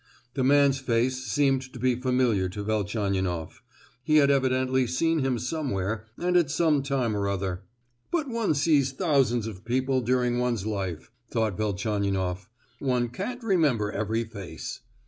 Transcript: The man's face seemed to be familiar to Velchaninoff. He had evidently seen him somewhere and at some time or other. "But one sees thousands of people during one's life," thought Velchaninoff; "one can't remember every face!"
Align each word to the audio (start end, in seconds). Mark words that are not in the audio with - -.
The 0.33 0.43
man's 0.43 0.79
face 0.79 1.23
seemed 1.27 1.71
to 1.73 1.77
be 1.77 1.93
familiar 1.93 2.49
to 2.49 2.63
Velchaninoff. 2.63 3.61
He 4.01 4.15
had 4.17 4.31
evidently 4.31 4.87
seen 4.87 5.19
him 5.19 5.37
somewhere 5.37 6.07
and 6.17 6.35
at 6.35 6.49
some 6.49 6.81
time 6.81 7.15
or 7.15 7.27
other. 7.29 7.61
"But 8.09 8.27
one 8.27 8.55
sees 8.55 8.93
thousands 8.93 9.45
of 9.45 9.63
people 9.63 10.01
during 10.01 10.39
one's 10.39 10.65
life," 10.65 11.11
thought 11.29 11.55
Velchaninoff; 11.55 12.49
"one 12.79 13.09
can't 13.09 13.43
remember 13.43 13.91
every 13.91 14.23
face!" 14.23 14.79